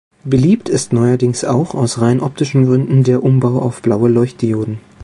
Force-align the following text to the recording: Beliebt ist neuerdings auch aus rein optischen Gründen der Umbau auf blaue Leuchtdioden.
Beliebt 0.23 0.67
ist 0.67 0.93
neuerdings 0.93 1.43
auch 1.45 1.75
aus 1.75 2.01
rein 2.01 2.21
optischen 2.21 2.65
Gründen 2.65 3.03
der 3.03 3.21
Umbau 3.21 3.59
auf 3.59 3.83
blaue 3.83 4.09
Leuchtdioden. 4.09 4.79